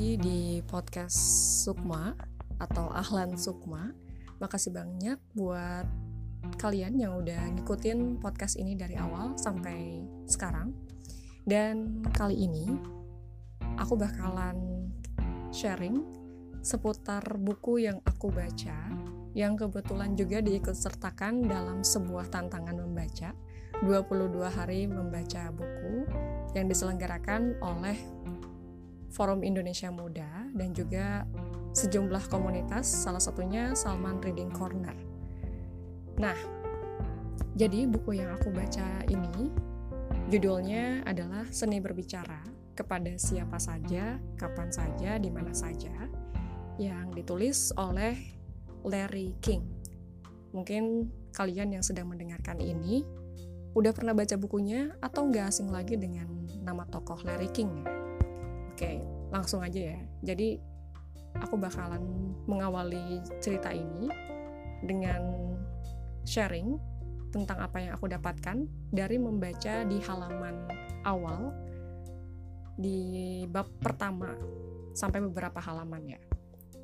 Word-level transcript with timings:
di 0.00 0.64
podcast 0.64 1.12
Sukma 1.60 2.16
atau 2.56 2.88
Ahlan 2.88 3.36
Sukma. 3.36 3.92
Makasih 4.40 4.72
banyak 4.72 5.20
buat 5.36 5.84
kalian 6.56 6.96
yang 6.96 7.20
udah 7.20 7.52
ngikutin 7.52 8.16
podcast 8.16 8.56
ini 8.56 8.80
dari 8.80 8.96
awal 8.96 9.36
sampai 9.36 10.00
sekarang. 10.24 10.72
Dan 11.44 12.00
kali 12.16 12.48
ini 12.48 12.72
aku 13.76 14.00
bakalan 14.00 14.88
sharing 15.52 16.00
seputar 16.64 17.20
buku 17.36 17.84
yang 17.84 18.00
aku 18.08 18.32
baca 18.32 18.88
yang 19.36 19.52
kebetulan 19.52 20.16
juga 20.16 20.40
diikutsertakan 20.40 21.44
dalam 21.44 21.84
sebuah 21.84 22.32
tantangan 22.32 22.80
membaca 22.80 23.36
22 23.84 24.48
hari 24.48 24.88
membaca 24.88 25.52
buku 25.52 26.08
yang 26.56 26.66
diselenggarakan 26.72 27.60
oleh 27.60 28.19
Forum 29.10 29.42
Indonesia 29.42 29.90
Muda 29.90 30.46
dan 30.54 30.70
juga 30.70 31.26
sejumlah 31.74 32.30
komunitas, 32.30 32.86
salah 32.86 33.22
satunya 33.22 33.74
Salman 33.74 34.22
Reading 34.22 34.50
Corner. 34.54 34.94
Nah, 36.18 36.38
jadi 37.58 37.86
buku 37.90 38.22
yang 38.22 38.30
aku 38.38 38.54
baca 38.54 39.02
ini 39.10 39.50
judulnya 40.30 41.02
adalah 41.06 41.46
Seni 41.50 41.82
Berbicara 41.82 42.42
kepada 42.74 43.12
siapa 43.18 43.58
saja, 43.58 44.16
kapan 44.38 44.70
saja, 44.70 45.18
di 45.18 45.28
mana 45.28 45.52
saja, 45.52 45.92
yang 46.78 47.12
ditulis 47.12 47.74
oleh 47.76 48.16
Larry 48.86 49.36
King. 49.42 49.66
Mungkin 50.56 51.10
kalian 51.34 51.76
yang 51.76 51.84
sedang 51.84 52.08
mendengarkan 52.08 52.58
ini 52.58 53.04
udah 53.76 53.94
pernah 53.94 54.16
baca 54.16 54.34
bukunya 54.34 54.90
atau 54.98 55.30
nggak 55.30 55.46
asing 55.46 55.70
lagi 55.70 55.94
dengan 55.94 56.26
nama 56.64 56.82
tokoh 56.88 57.22
Larry 57.22 57.52
King 57.54 57.70
ya? 57.84 57.99
Oke, 58.80 58.96
langsung 59.28 59.60
aja 59.60 59.92
ya. 59.92 60.00
Jadi 60.24 60.56
aku 61.36 61.60
bakalan 61.60 62.00
mengawali 62.48 63.20
cerita 63.36 63.68
ini 63.76 64.08
dengan 64.80 65.52
sharing 66.24 66.80
tentang 67.28 67.60
apa 67.60 67.76
yang 67.76 67.92
aku 67.92 68.08
dapatkan 68.08 68.64
dari 68.88 69.20
membaca 69.20 69.84
di 69.84 70.00
halaman 70.00 70.64
awal 71.04 71.52
di 72.80 73.44
bab 73.52 73.68
pertama 73.84 74.32
sampai 74.96 75.28
beberapa 75.28 75.60
halaman 75.60 76.16
ya. 76.16 76.20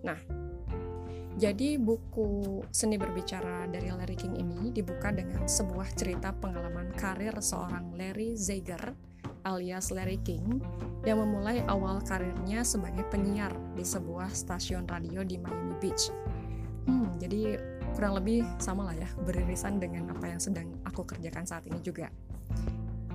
Nah, 0.04 0.20
jadi 1.40 1.80
buku 1.80 2.60
Seni 2.76 3.00
Berbicara 3.00 3.72
dari 3.72 3.88
Larry 3.88 4.20
King 4.20 4.36
ini 4.36 4.68
dibuka 4.68 5.16
dengan 5.16 5.48
sebuah 5.48 5.96
cerita 5.96 6.36
pengalaman 6.36 6.92
karir 6.92 7.40
seorang 7.40 7.96
Larry 7.96 8.36
Zager 8.36 9.05
alias 9.46 9.94
Larry 9.94 10.18
King 10.26 10.58
yang 11.06 11.22
memulai 11.22 11.62
awal 11.70 12.02
karirnya 12.02 12.66
sebagai 12.66 13.06
penyiar 13.06 13.54
di 13.78 13.86
sebuah 13.86 14.34
stasiun 14.34 14.90
radio 14.90 15.22
di 15.22 15.38
Miami 15.38 15.78
Beach. 15.78 16.10
Hmm, 16.90 17.14
jadi 17.22 17.54
kurang 17.94 18.18
lebih 18.18 18.42
sama 18.58 18.90
lah 18.90 18.98
ya, 18.98 19.08
beririsan 19.22 19.78
dengan 19.78 20.10
apa 20.10 20.26
yang 20.26 20.42
sedang 20.42 20.74
aku 20.82 21.06
kerjakan 21.06 21.46
saat 21.46 21.62
ini 21.70 21.78
juga. 21.78 22.10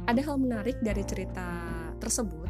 Ada 0.07 0.23
hal 0.23 0.39
menarik 0.39 0.79
dari 0.79 1.03
cerita 1.03 1.45
tersebut, 1.99 2.47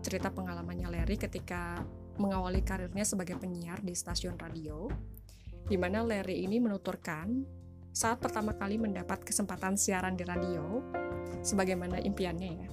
cerita 0.00 0.32
pengalamannya 0.32 0.88
Larry 0.88 1.20
ketika 1.20 1.84
mengawali 2.18 2.64
karirnya 2.64 3.06
sebagai 3.06 3.38
penyiar 3.38 3.78
di 3.84 3.94
stasiun 3.94 4.34
radio, 4.40 4.90
di 5.68 5.76
mana 5.78 6.02
Larry 6.02 6.42
ini 6.42 6.58
menuturkan 6.58 7.44
saat 7.94 8.18
pertama 8.18 8.56
kali 8.58 8.80
mendapat 8.80 9.22
kesempatan 9.22 9.78
siaran 9.78 10.18
di 10.18 10.26
radio, 10.26 10.82
sebagaimana 11.46 12.02
impiannya 12.02 12.50
ya, 12.58 12.68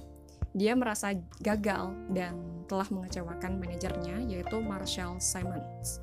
dia 0.56 0.72
merasa 0.72 1.12
gagal 1.44 1.92
dan 2.16 2.64
telah 2.64 2.88
mengecewakan 2.88 3.60
manajernya 3.60 4.24
yaitu 4.24 4.56
Marshall 4.58 5.20
Simons. 5.20 6.00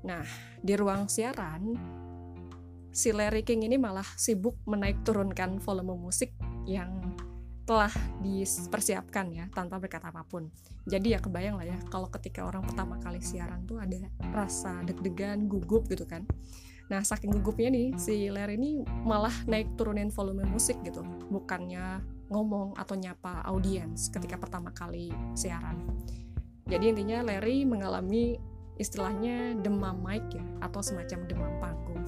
Nah, 0.00 0.24
di 0.64 0.72
ruang 0.74 1.12
siaran, 1.12 1.76
si 2.88 3.12
Larry 3.12 3.44
King 3.44 3.68
ini 3.68 3.76
malah 3.76 4.06
sibuk 4.16 4.56
menaik 4.64 5.04
turunkan 5.04 5.60
volume 5.60 6.00
musik 6.00 6.32
yang 6.64 7.14
telah 7.66 7.90
dipersiapkan 8.22 9.26
ya 9.34 9.44
tanpa 9.52 9.76
berkata 9.76 10.08
apa 10.08 10.22
pun. 10.24 10.48
Jadi 10.86 11.12
ya 11.12 11.20
kebayang 11.20 11.58
lah 11.58 11.66
ya 11.66 11.78
kalau 11.90 12.06
ketika 12.08 12.46
orang 12.46 12.62
pertama 12.62 12.96
kali 13.02 13.18
siaran 13.18 13.66
tuh 13.66 13.82
ada 13.82 14.06
rasa 14.32 14.86
deg-degan, 14.86 15.50
gugup 15.50 15.84
gitu 15.90 16.06
kan. 16.06 16.22
Nah 16.86 17.02
saking 17.02 17.34
gugupnya 17.34 17.74
nih 17.74 17.98
si 17.98 18.30
Larry 18.30 18.54
ini 18.54 18.86
malah 19.02 19.34
naik 19.50 19.74
turunin 19.74 20.14
volume 20.14 20.46
musik 20.46 20.78
gitu, 20.86 21.02
bukannya 21.26 22.15
ngomong 22.30 22.74
atau 22.74 22.98
nyapa 22.98 23.46
audiens 23.46 24.10
ketika 24.10 24.36
pertama 24.40 24.74
kali 24.74 25.14
siaran. 25.38 25.86
Jadi 26.66 26.90
intinya 26.90 27.22
Larry 27.22 27.62
mengalami 27.62 28.34
istilahnya 28.76 29.54
demam 29.62 30.02
mic 30.02 30.26
ya 30.34 30.44
atau 30.60 30.82
semacam 30.82 31.18
demam 31.30 31.52
panggung. 31.62 32.02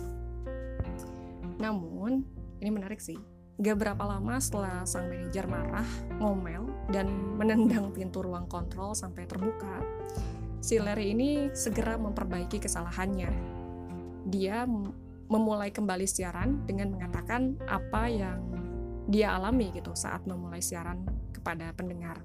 Namun 1.62 2.27
ini 2.59 2.71
menarik 2.71 2.99
sih. 2.99 3.19
Gak 3.59 3.83
berapa 3.83 3.99
lama 4.06 4.39
setelah 4.39 4.87
sang 4.87 5.11
manajer 5.11 5.51
marah, 5.51 5.87
ngomel, 6.23 6.71
dan 6.95 7.11
menendang 7.35 7.91
pintu 7.91 8.23
ruang 8.23 8.47
kontrol 8.47 8.95
sampai 8.95 9.27
terbuka, 9.27 9.83
si 10.62 10.79
Larry 10.79 11.11
ini 11.11 11.50
segera 11.50 11.99
memperbaiki 11.99 12.62
kesalahannya. 12.62 13.31
Dia 14.31 14.62
memulai 15.27 15.75
kembali 15.75 16.06
siaran 16.06 16.62
dengan 16.71 16.95
mengatakan 16.95 17.59
apa 17.67 18.06
yang 18.06 18.47
dia 19.08 19.32
alami 19.32 19.72
gitu 19.72 19.96
saat 19.96 20.28
memulai 20.28 20.60
siaran 20.60 21.08
kepada 21.32 21.72
pendengar. 21.72 22.20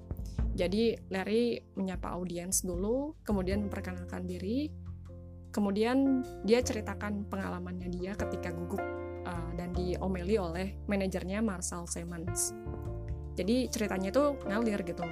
Jadi 0.53 0.93
Larry 1.09 1.57
menyapa 1.73 2.13
audiens 2.13 2.61
dulu, 2.61 3.17
kemudian 3.25 3.65
memperkenalkan 3.65 4.27
diri, 4.27 4.69
kemudian 5.49 6.21
dia 6.45 6.61
ceritakan 6.61 7.25
pengalamannya 7.25 7.89
dia 7.89 8.13
ketika 8.13 8.53
gugup 8.53 8.83
uh, 9.25 9.51
dan 9.57 9.73
diomeli 9.73 10.35
oleh 10.37 10.77
manajernya 10.85 11.41
Marcel 11.41 11.89
Simmons. 11.89 12.53
Jadi 13.33 13.71
ceritanya 13.71 14.13
itu 14.13 14.37
ngalir 14.45 14.81
gitu. 14.85 15.07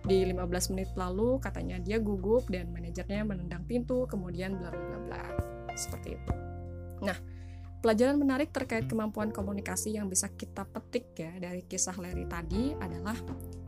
Di 0.00 0.24
15 0.28 0.72
menit 0.76 0.90
lalu 0.96 1.40
katanya 1.40 1.76
dia 1.80 1.96
gugup 2.00 2.48
dan 2.52 2.68
manajernya 2.72 3.24
menendang 3.24 3.64
pintu, 3.64 4.04
kemudian 4.04 4.60
bla 4.60 4.68
bla 4.72 4.98
bla. 5.08 5.24
Seperti 5.72 6.20
itu. 6.20 6.32
Nah, 7.00 7.16
Pelajaran 7.80 8.20
menarik 8.20 8.52
terkait 8.52 8.84
kemampuan 8.84 9.32
komunikasi 9.32 9.96
yang 9.96 10.04
bisa 10.12 10.28
kita 10.28 10.68
petik 10.68 11.16
ya 11.16 11.32
dari 11.40 11.64
kisah 11.64 11.96
Larry 11.96 12.28
tadi 12.28 12.76
adalah 12.76 13.16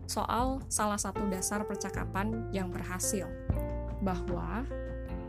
soal 0.05 0.61
salah 0.69 1.01
satu 1.01 1.25
dasar 1.33 1.65
percakapan 1.65 2.53
yang 2.53 2.69
berhasil, 2.69 3.25
bahwa 4.05 4.69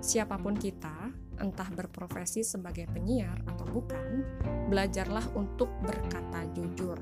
siapa 0.04 0.36
pun 0.36 0.60
kita, 0.60 1.16
entah 1.40 1.72
berprofesi 1.72 2.44
sebagai 2.44 2.92
penyiar 2.92 3.40
atau 3.48 3.64
bukan, 3.72 4.28
belajarlah 4.68 5.32
untuk 5.32 5.72
berkata 5.80 6.44
jujur. 6.52 7.00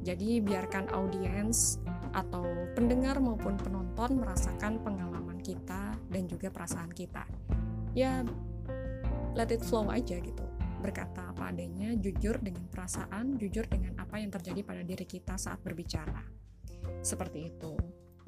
Jadi 0.00 0.40
biarkan 0.40 0.96
audiens 0.96 1.76
atau 2.16 2.72
pendengar 2.72 3.20
maupun 3.20 3.60
penonton 3.60 4.16
merasakan 4.16 4.80
pengalaman 4.80 5.44
kita 5.44 5.92
dan 6.08 6.24
juga 6.24 6.48
perasaan 6.48 6.88
kita. 6.88 7.28
Ya 7.92 8.24
let 9.36 9.52
it 9.52 9.60
flow 9.60 9.92
aja 9.92 10.16
gitu 10.16 10.45
berkata 10.86 11.34
apa 11.34 11.50
adanya, 11.50 11.90
jujur 11.98 12.38
dengan 12.38 12.70
perasaan, 12.70 13.34
jujur 13.42 13.66
dengan 13.66 13.98
apa 13.98 14.22
yang 14.22 14.30
terjadi 14.30 14.62
pada 14.62 14.86
diri 14.86 15.02
kita 15.02 15.34
saat 15.34 15.58
berbicara. 15.58 16.22
Seperti 17.02 17.50
itu. 17.50 17.74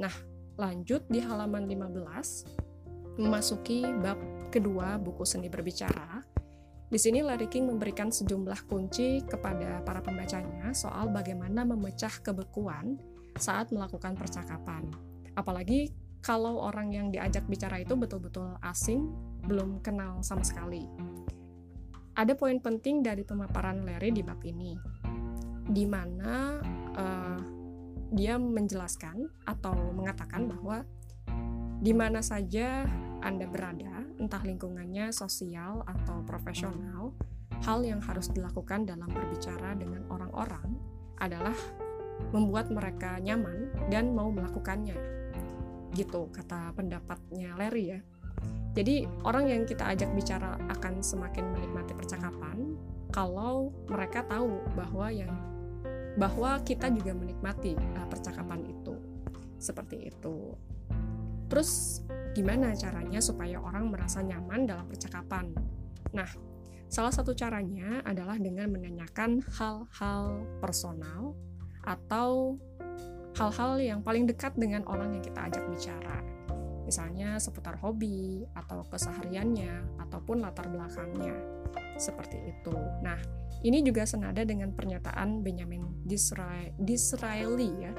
Nah, 0.02 0.10
lanjut 0.58 1.06
di 1.06 1.22
halaman 1.22 1.70
15, 1.70 3.22
memasuki 3.22 3.86
bab 4.02 4.18
kedua 4.50 4.98
buku 4.98 5.22
seni 5.22 5.46
berbicara. 5.46 6.26
Di 6.88 6.98
sini 6.98 7.22
Larry 7.22 7.46
King 7.46 7.70
memberikan 7.70 8.10
sejumlah 8.10 8.66
kunci 8.66 9.22
kepada 9.22 9.84
para 9.86 10.02
pembacanya 10.02 10.74
soal 10.74 11.14
bagaimana 11.14 11.62
memecah 11.62 12.10
kebekuan 12.26 12.98
saat 13.38 13.70
melakukan 13.70 14.18
percakapan. 14.18 14.88
Apalagi 15.38 15.94
kalau 16.24 16.58
orang 16.64 16.90
yang 16.90 17.06
diajak 17.14 17.46
bicara 17.46 17.78
itu 17.78 17.94
betul-betul 17.94 18.58
asing, 18.66 19.06
belum 19.46 19.78
kenal 19.84 20.18
sama 20.26 20.42
sekali. 20.42 20.88
Ada 22.18 22.34
poin 22.34 22.58
penting 22.58 23.06
dari 23.06 23.22
pemaparan 23.22 23.86
Larry 23.86 24.10
di 24.10 24.26
bab 24.26 24.42
ini, 24.42 24.74
di 25.70 25.86
mana 25.86 26.58
uh, 26.98 27.40
dia 28.10 28.34
menjelaskan 28.34 29.46
atau 29.46 29.94
mengatakan 29.94 30.50
bahwa 30.50 30.82
di 31.78 31.94
mana 31.94 32.18
saja 32.18 32.82
Anda 33.22 33.46
berada, 33.46 34.02
entah 34.18 34.42
lingkungannya 34.42 35.14
sosial 35.14 35.86
atau 35.86 36.26
profesional, 36.26 37.14
hal 37.62 37.86
yang 37.86 38.02
harus 38.02 38.34
dilakukan 38.34 38.82
dalam 38.82 39.06
berbicara 39.06 39.78
dengan 39.78 40.02
orang-orang 40.10 40.74
adalah 41.22 41.54
membuat 42.34 42.74
mereka 42.74 43.22
nyaman 43.22 43.70
dan 43.94 44.10
mau 44.10 44.34
melakukannya. 44.34 44.98
Gitu 45.94 46.34
kata 46.34 46.74
pendapatnya 46.74 47.54
Larry 47.54 47.94
ya. 47.94 48.00
Jadi 48.78 49.10
orang 49.26 49.50
yang 49.50 49.66
kita 49.66 49.90
ajak 49.90 50.14
bicara 50.14 50.54
akan 50.70 51.02
semakin 51.02 51.50
menikmati 51.50 51.98
percakapan 51.98 52.78
kalau 53.10 53.74
mereka 53.90 54.22
tahu 54.22 54.62
bahwa 54.78 55.10
yang 55.10 55.34
bahwa 56.14 56.62
kita 56.62 56.86
juga 56.94 57.10
menikmati 57.10 57.74
uh, 57.74 58.06
percakapan 58.06 58.62
itu. 58.70 58.94
Seperti 59.58 60.14
itu. 60.14 60.54
Terus 61.50 62.02
gimana 62.38 62.70
caranya 62.78 63.18
supaya 63.18 63.58
orang 63.58 63.90
merasa 63.90 64.22
nyaman 64.22 64.70
dalam 64.70 64.86
percakapan. 64.86 65.50
Nah, 66.14 66.30
salah 66.86 67.10
satu 67.10 67.34
caranya 67.34 67.98
adalah 68.06 68.38
dengan 68.38 68.70
menanyakan 68.70 69.42
hal-hal 69.58 70.46
personal 70.62 71.34
atau 71.82 72.54
hal-hal 73.34 73.82
yang 73.82 74.00
paling 74.06 74.30
dekat 74.30 74.54
dengan 74.54 74.86
orang 74.86 75.18
yang 75.18 75.24
kita 75.26 75.50
ajak 75.50 75.66
bicara. 75.66 76.37
Misalnya 76.88 77.36
seputar 77.36 77.76
hobi 77.84 78.48
atau 78.56 78.80
kesehariannya 78.88 80.00
ataupun 80.08 80.40
latar 80.40 80.72
belakangnya. 80.72 81.36
Seperti 82.00 82.40
itu. 82.48 82.72
Nah, 83.04 83.20
ini 83.60 83.84
juga 83.84 84.08
senada 84.08 84.40
dengan 84.40 84.72
pernyataan 84.72 85.44
Benjamin 85.44 85.84
Disraeli 86.80 87.70
ya, 87.76 87.92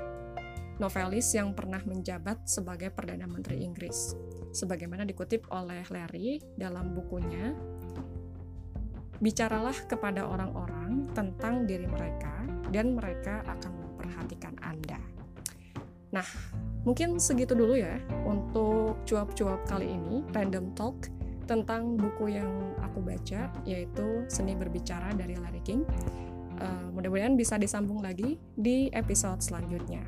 novelis 0.82 1.30
yang 1.38 1.54
pernah 1.54 1.84
menjabat 1.86 2.50
sebagai 2.50 2.90
Perdana 2.90 3.30
Menteri 3.30 3.62
Inggris. 3.62 4.18
Sebagaimana 4.50 5.06
dikutip 5.06 5.46
oleh 5.54 5.86
Larry 5.94 6.42
dalam 6.58 6.98
bukunya, 6.98 7.54
bicaralah 9.20 9.76
kepada 9.86 10.26
orang-orang 10.26 11.12
tentang 11.14 11.68
diri 11.68 11.86
mereka 11.86 12.42
dan 12.72 12.96
mereka 12.96 13.44
akan 13.46 13.72
memperhatikan 13.84 14.56
Anda. 14.64 15.19
Nah, 16.10 16.26
mungkin 16.82 17.22
segitu 17.22 17.54
dulu 17.54 17.78
ya 17.78 18.02
untuk 18.26 19.02
cuap-cuap 19.06 19.66
kali 19.70 19.94
ini, 19.94 20.26
random 20.34 20.74
talk 20.74 21.10
tentang 21.46 21.98
buku 21.98 22.38
yang 22.38 22.50
aku 22.82 23.02
baca, 23.02 23.50
yaitu 23.66 24.26
Seni 24.30 24.54
Berbicara 24.54 25.14
dari 25.18 25.34
Larry 25.38 25.62
King. 25.66 25.82
Uh, 26.60 26.92
mudah-mudahan 26.94 27.34
bisa 27.40 27.58
disambung 27.58 28.06
lagi 28.06 28.38
di 28.54 28.90
episode 28.94 29.42
selanjutnya. 29.42 30.06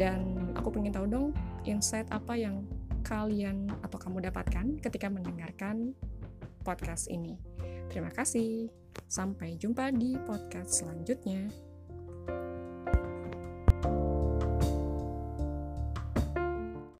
Dan 0.00 0.52
aku 0.56 0.72
pengen 0.72 0.94
tahu 0.96 1.06
dong 1.08 1.26
insight 1.68 2.08
apa 2.08 2.32
yang 2.32 2.64
kalian 3.04 3.68
atau 3.84 3.98
kamu 4.00 4.24
dapatkan 4.32 4.80
ketika 4.80 5.12
mendengarkan 5.12 5.92
podcast 6.64 7.10
ini. 7.10 7.36
Terima 7.92 8.08
kasih. 8.08 8.70
Sampai 9.10 9.60
jumpa 9.60 9.92
di 9.92 10.16
podcast 10.24 10.80
selanjutnya. 10.80 11.71